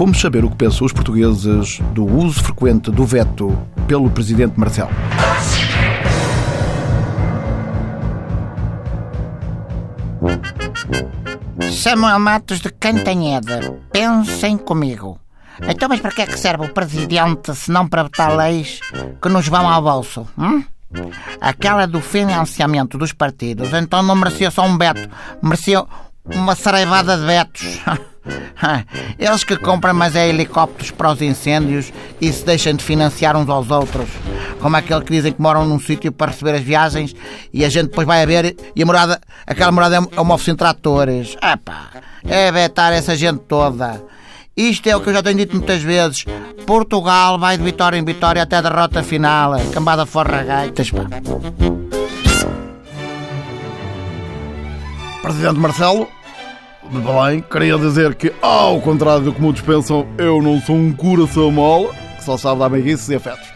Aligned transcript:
fomos 0.00 0.18
saber 0.18 0.42
o 0.46 0.48
que 0.48 0.56
pensam 0.56 0.86
os 0.86 0.94
portugueses 0.94 1.78
do 1.92 2.06
uso 2.06 2.42
frequente 2.42 2.90
do 2.90 3.04
veto 3.04 3.54
pelo 3.86 4.08
presidente 4.08 4.58
Marcelo. 4.58 4.88
Samuel 11.70 12.18
Matos 12.18 12.60
de 12.60 12.70
Cantanheda, 12.70 13.78
pensem 13.92 14.56
comigo. 14.56 15.20
Então, 15.68 15.86
mas 15.86 16.00
para 16.00 16.12
que 16.12 16.22
é 16.22 16.26
que 16.26 16.38
serve 16.38 16.64
o 16.64 16.72
presidente 16.72 17.54
se 17.54 17.70
não 17.70 17.86
para 17.86 18.04
votar 18.04 18.34
leis 18.34 18.80
que 19.20 19.28
nos 19.28 19.48
vão 19.48 19.68
ao 19.68 19.82
bolso? 19.82 20.26
Hum? 20.38 20.64
Aquela 21.42 21.86
do 21.86 22.00
financiamento 22.00 22.96
dos 22.96 23.12
partidos, 23.12 23.74
então 23.74 24.02
não 24.02 24.16
merecia 24.16 24.50
só 24.50 24.62
um 24.62 24.78
veto, 24.78 25.10
merecia 25.42 25.84
uma 26.24 26.54
saraivada 26.54 27.18
de 27.18 27.26
vetos. 27.26 27.80
Eles 29.18 29.44
que 29.44 29.56
compram 29.56 29.94
mas 29.94 30.14
é 30.14 30.28
helicópteros 30.28 30.90
para 30.90 31.12
os 31.12 31.22
incêndios 31.22 31.92
e 32.20 32.32
se 32.32 32.44
deixam 32.44 32.74
de 32.74 32.84
financiar 32.84 33.36
uns 33.36 33.48
aos 33.48 33.70
outros. 33.70 34.08
Como 34.60 34.76
aquele 34.76 35.02
que 35.02 35.12
dizem 35.12 35.32
que 35.32 35.40
moram 35.40 35.66
num 35.66 35.80
sítio 35.80 36.12
para 36.12 36.30
receber 36.30 36.54
as 36.54 36.62
viagens 36.62 37.14
e 37.52 37.64
a 37.64 37.68
gente 37.68 37.88
depois 37.88 38.06
vai 38.06 38.22
a 38.22 38.26
ver 38.26 38.56
e 38.74 38.82
a 38.82 38.86
morada, 38.86 39.20
aquela 39.46 39.72
morada 39.72 39.96
é 39.96 40.20
uma 40.20 40.34
oficina 40.34 40.54
de 40.54 40.58
tratores. 40.58 41.36
Epá, 41.42 41.90
é 42.24 42.50
vetar 42.52 42.92
essa 42.92 43.16
gente 43.16 43.40
toda. 43.40 44.02
Isto 44.56 44.88
é 44.88 44.96
o 44.96 45.00
que 45.00 45.08
eu 45.08 45.14
já 45.14 45.22
tenho 45.22 45.38
dito 45.38 45.56
muitas 45.56 45.82
vezes. 45.82 46.24
Portugal 46.66 47.38
vai 47.38 47.56
de 47.56 47.64
vitória 47.64 47.96
em 47.96 48.04
vitória 48.04 48.42
até 48.42 48.56
a 48.56 48.60
derrota 48.60 49.02
final. 49.02 49.52
Cambada 49.72 50.04
forra 50.04 50.42
gaitas, 50.42 50.90
pá. 50.90 51.06
Presidente 55.22 55.58
Marcelo, 55.58 56.08
de 56.90 56.98
Belém, 56.98 57.44
queria 57.48 57.78
dizer 57.78 58.14
que, 58.14 58.32
ao 58.42 58.80
contrário 58.80 59.24
do 59.24 59.32
que 59.32 59.40
muitos 59.40 59.62
pensam, 59.62 60.06
eu 60.18 60.42
não 60.42 60.60
sou 60.60 60.74
um 60.74 60.92
coração 60.92 61.50
mole, 61.50 61.88
que 62.16 62.24
só 62.24 62.36
sabe 62.36 62.58
dar 62.58 62.68
meiguices 62.68 63.08
e 63.08 63.14
afetos. 63.14 63.48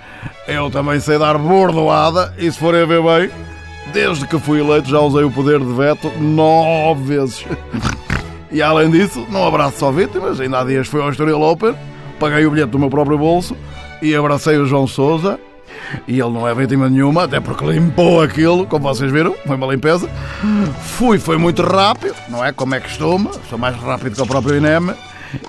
Eu 0.46 0.70
também 0.70 1.00
sei 1.00 1.18
dar 1.18 1.36
bordoada 1.36 2.32
e, 2.38 2.50
se 2.50 2.58
forem 2.58 2.82
a 2.82 2.86
ver 2.86 3.02
bem, 3.02 3.30
desde 3.92 4.26
que 4.26 4.38
fui 4.38 4.60
eleito 4.60 4.88
já 4.88 5.00
usei 5.00 5.24
o 5.24 5.30
poder 5.30 5.58
de 5.58 5.72
veto 5.72 6.10
nove 6.18 7.16
vezes. 7.16 7.44
E 8.50 8.62
além 8.62 8.88
disso, 8.88 9.26
não 9.30 9.46
abraço 9.46 9.78
só 9.78 9.90
vítimas, 9.90 10.38
ainda 10.38 10.60
há 10.60 10.64
dias 10.64 10.86
fui 10.86 11.02
ao 11.02 11.10
Estoril 11.10 11.42
Open, 11.42 11.74
paguei 12.20 12.46
o 12.46 12.50
bilhete 12.52 12.70
do 12.70 12.78
meu 12.78 12.88
próprio 12.88 13.18
bolso 13.18 13.56
e 14.00 14.14
abracei 14.14 14.56
o 14.58 14.66
João 14.66 14.86
Souza. 14.86 15.40
E 16.06 16.18
ele 16.18 16.30
não 16.30 16.46
é 16.46 16.54
vítima 16.54 16.88
nenhuma, 16.88 17.24
até 17.24 17.40
porque 17.40 17.64
limpou 17.64 18.22
aquilo, 18.22 18.66
como 18.66 18.88
vocês 18.88 19.10
viram, 19.10 19.34
foi 19.46 19.56
uma 19.56 19.66
limpeza. 19.66 20.08
Fui, 20.82 21.18
foi 21.18 21.36
muito 21.36 21.62
rápido, 21.62 22.14
não 22.28 22.44
é 22.44 22.52
como 22.52 22.74
é 22.74 22.80
costume, 22.80 23.28
sou 23.48 23.58
mais 23.58 23.76
rápido 23.76 24.16
que 24.16 24.22
o 24.22 24.26
próprio 24.26 24.56
INEM 24.56 24.94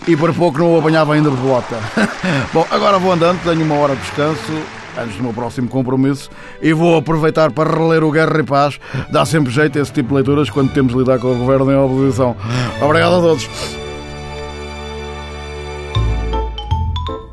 e 0.08 0.16
por 0.16 0.34
pouco 0.34 0.60
não 0.60 0.74
o 0.74 0.80
apanhava 0.80 1.14
ainda 1.14 1.30
de 1.30 1.38
bota. 1.38 1.78
Bom, 2.54 2.66
agora 2.72 2.98
vou 2.98 3.12
andando, 3.12 3.42
tenho 3.44 3.64
uma 3.64 3.76
hora 3.76 3.96
de 3.96 4.02
descanso 4.02 4.54
antes 4.98 5.18
do 5.18 5.24
meu 5.24 5.34
próximo 5.34 5.68
compromisso 5.68 6.30
e 6.62 6.74
vou 6.74 6.98
aproveitar 6.98 7.52
para 7.52 7.72
reler 7.72 8.04
o 8.04 8.12
Guerra 8.12 8.40
e 8.40 8.44
Paz. 8.44 8.80
Dá 9.12 9.26
sempre 9.26 9.52
jeito 9.52 9.78
esse 9.78 9.92
tipo 9.92 10.10
de 10.10 10.16
leituras 10.16 10.50
quando 10.50 10.72
temos 10.72 10.94
de 10.94 11.00
lidar 11.00 11.20
com 11.20 11.34
o 11.34 11.38
governo 11.38 11.72
em 11.72 11.76
oposição. 11.76 12.36
Obrigado 12.82 13.16
a 13.16 13.22
todos. 13.22 13.50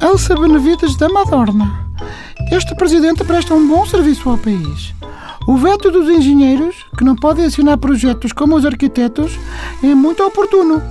Elsa 0.01 0.35
Benavides 0.35 0.97
da 0.97 1.09
Madorna. 1.09 1.82
Este 2.53 2.75
presidente 2.75 3.25
presta 3.25 3.55
um 3.55 3.67
bom 3.67 3.87
serviço 3.87 4.29
ao 4.29 4.37
país. 4.37 4.93
O 5.49 5.57
veto 5.57 5.91
dos 5.91 6.07
engenheiros, 6.07 6.85
que 6.99 7.03
não 7.03 7.17
podem 7.17 7.47
assinar 7.47 7.79
projetos 7.79 8.31
como 8.31 8.55
os 8.55 8.67
arquitetos, 8.67 9.39
é 9.83 9.95
muito 9.95 10.23
oportuno. 10.23 10.83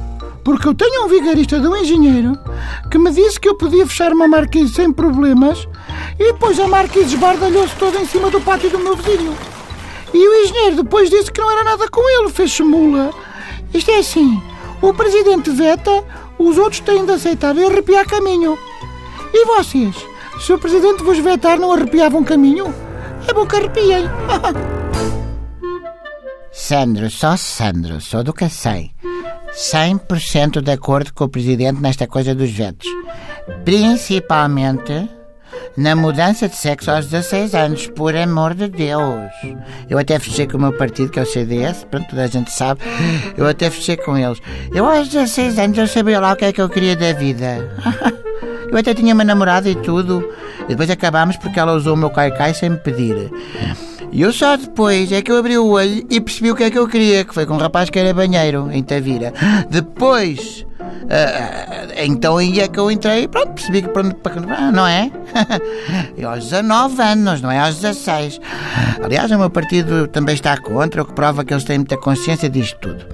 Porque 0.43 0.67
eu 0.67 0.73
tenho 0.73 1.05
um 1.05 1.07
vigarista 1.07 1.59
de 1.59 1.67
um 1.67 1.75
engenheiro 1.75 2.35
que 2.89 2.97
me 2.97 3.11
disse 3.11 3.39
que 3.39 3.47
eu 3.47 3.53
podia 3.53 3.85
fechar 3.85 4.11
uma 4.11 4.27
marquise 4.27 4.73
sem 4.73 4.91
problemas 4.91 5.67
e 6.19 6.33
depois 6.33 6.59
a 6.59 6.67
marquise 6.67 7.13
esbardalhou-se 7.13 7.75
toda 7.75 7.99
em 7.99 8.07
cima 8.07 8.31
do 8.31 8.41
pátio 8.41 8.71
do 8.71 8.79
meu 8.79 8.95
vizinho. 8.95 9.37
E 10.11 10.17
o 10.17 10.43
engenheiro 10.43 10.77
depois 10.77 11.11
disse 11.11 11.31
que 11.31 11.41
não 11.41 11.51
era 11.51 11.63
nada 11.63 11.87
com 11.87 12.01
ele, 12.21 12.33
fez-se 12.33 12.63
mula. 12.63 13.11
Isto 13.71 13.91
é 13.91 13.99
assim, 13.99 14.41
o 14.81 14.95
presidente 14.95 15.51
veta, 15.51 16.03
os 16.39 16.57
outros 16.57 16.79
têm 16.79 17.05
de 17.05 17.11
aceitar 17.11 17.55
e 17.55 17.63
arrepiar 17.63 18.07
caminho. 18.07 18.57
E 19.31 19.45
vocês? 19.45 20.10
Se 20.41 20.51
o 20.51 20.57
presidente 20.57 21.03
vos 21.03 21.19
vetar, 21.19 21.59
não 21.59 21.71
arrepiavam 21.71 22.23
caminho? 22.23 22.73
É 23.27 23.33
bom 23.33 23.45
que 23.45 23.55
arrepiem. 23.55 24.05
Sandro, 26.51 27.11
só 27.11 27.37
Sandro, 27.37 28.01
sou 28.01 28.23
do 28.23 28.33
que 28.33 28.49
sei. 28.49 28.89
100% 29.53 30.61
de 30.61 30.71
acordo 30.71 31.13
com 31.13 31.25
o 31.25 31.29
presidente 31.29 31.79
nesta 31.79 32.07
coisa 32.07 32.33
dos 32.33 32.49
vetos. 32.49 32.89
Principalmente 33.63 35.07
na 35.77 35.95
mudança 35.95 36.49
de 36.49 36.55
sexo 36.55 36.89
aos 36.89 37.05
16 37.05 37.53
anos, 37.53 37.87
por 37.87 38.15
amor 38.15 38.55
de 38.55 38.67
Deus. 38.67 39.29
Eu 39.87 39.99
até 39.99 40.17
fechei 40.17 40.47
com 40.47 40.57
o 40.57 40.61
meu 40.61 40.73
partido, 40.73 41.11
que 41.11 41.19
é 41.19 41.21
o 41.21 41.25
CDS, 41.25 41.85
pronto, 41.85 42.09
toda 42.09 42.23
a 42.23 42.27
gente 42.27 42.51
sabe. 42.51 42.81
Eu 43.37 43.45
até 43.45 43.69
fechei 43.69 43.95
com 43.95 44.17
eles. 44.17 44.41
Eu 44.73 44.87
aos 44.87 45.07
16 45.07 45.59
anos 45.59 45.77
eu 45.77 45.87
sabia 45.87 46.19
lá 46.19 46.33
o 46.33 46.35
que 46.35 46.45
é 46.45 46.51
que 46.51 46.61
eu 46.61 46.69
queria 46.69 46.95
da 46.95 47.13
vida. 47.13 47.69
Eu 48.71 48.77
até 48.77 48.93
tinha 48.93 49.13
uma 49.13 49.23
namorada 49.23 49.69
e 49.69 49.75
tudo. 49.75 50.27
E 50.65 50.69
depois 50.69 50.89
acabámos 50.89 51.37
porque 51.37 51.59
ela 51.59 51.73
usou 51.73 51.93
o 51.93 51.97
meu 51.97 52.09
caicai 52.09 52.53
sem 52.53 52.69
me 52.69 52.77
pedir. 52.77 53.29
E 54.11 54.21
eu 54.21 54.31
só 54.33 54.57
depois 54.57 55.11
é 55.11 55.21
que 55.21 55.31
eu 55.31 55.37
abri 55.37 55.57
o 55.57 55.67
olho 55.67 56.05
e 56.09 56.19
percebi 56.19 56.51
o 56.51 56.55
que 56.55 56.63
é 56.63 56.71
que 56.71 56.79
eu 56.79 56.87
queria, 56.87 57.23
que 57.23 57.33
foi 57.33 57.45
com 57.45 57.53
um 57.53 57.57
rapaz 57.57 57.89
que 57.89 57.99
era 57.99 58.13
banheiro, 58.13 58.69
em 58.71 58.83
Tavira. 58.83 59.33
Depois, 59.69 60.65
uh, 61.03 61.93
então 61.97 62.37
aí 62.37 62.59
é 62.59 62.67
que 62.67 62.79
eu 62.79 62.91
entrei 62.91 63.23
e 63.23 63.27
pronto, 63.27 63.53
percebi 63.53 63.81
que 63.81 63.89
pronto, 63.89 64.17
não 64.73 64.85
é? 64.85 65.11
e 66.17 66.23
aos 66.23 66.45
19 66.45 67.01
anos, 67.01 67.41
não 67.41 67.51
é 67.51 67.59
aos 67.59 67.79
16. 67.79 68.39
Aliás, 69.03 69.31
o 69.31 69.37
meu 69.37 69.49
partido 69.49 70.07
também 70.07 70.35
está 70.35 70.57
contra, 70.57 71.01
o 71.01 71.05
que 71.05 71.13
prova 71.13 71.43
que 71.43 71.53
eles 71.53 71.63
têm 71.63 71.79
muita 71.79 71.97
consciência 71.97 72.49
disto 72.49 72.77
tudo. 72.79 73.05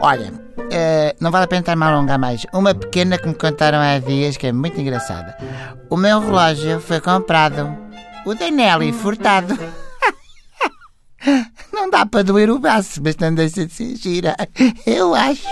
Olha, 0.00 0.32
Uh, 0.72 1.12
não 1.20 1.30
vale 1.30 1.44
a 1.44 1.48
pena 1.48 1.60
estar 1.60 1.76
a 1.76 1.86
alongar 1.86 2.18
mais. 2.18 2.46
Uma 2.52 2.74
pequena 2.74 3.18
que 3.18 3.28
me 3.28 3.34
contaram 3.34 3.78
há 3.78 3.98
dias 3.98 4.38
que 4.38 4.46
é 4.46 4.52
muito 4.52 4.80
engraçada. 4.80 5.36
O 5.90 5.96
meu 5.98 6.18
relógio 6.18 6.80
foi 6.80 6.98
comprado. 6.98 7.76
O 8.24 8.34
da 8.34 8.50
Nelly 8.50 8.92
furtado. 8.92 9.58
Não 11.72 11.88
dá 11.90 12.04
para 12.06 12.24
doer 12.24 12.50
o 12.50 12.58
braço, 12.58 13.00
mas 13.02 13.16
não 13.16 13.34
deixa 13.34 13.66
de 13.66 13.72
ser 13.72 13.96
gira. 13.96 14.36
Eu 14.86 15.14
acho. 15.14 15.46